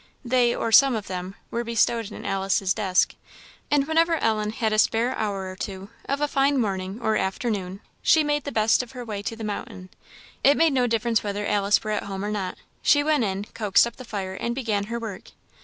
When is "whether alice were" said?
11.23-11.91